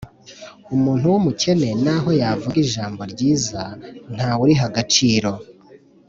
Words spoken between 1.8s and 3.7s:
naho yavuga ijambo ryiza